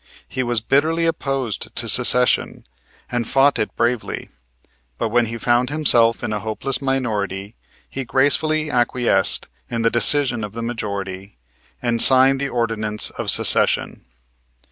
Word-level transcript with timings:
He 0.27 0.41
was 0.41 0.61
bitterly 0.61 1.05
opposed 1.05 1.75
to 1.75 1.87
Secession 1.87 2.65
and 3.11 3.27
fought 3.27 3.59
it 3.59 3.75
bravely; 3.75 4.29
but 4.97 5.09
when 5.09 5.27
he 5.27 5.37
found 5.37 5.69
himself 5.69 6.23
in 6.23 6.33
a 6.33 6.39
hopeless 6.39 6.81
minority 6.81 7.53
he 7.87 8.03
gracefully 8.03 8.71
acquiesced 8.71 9.47
in 9.69 9.83
the 9.83 9.91
decision 9.91 10.43
of 10.43 10.53
the 10.53 10.63
majority 10.63 11.37
and 11.83 12.01
signed 12.01 12.39
the 12.39 12.49
ordinance 12.49 13.11
of 13.11 13.29
Secession. 13.29 14.03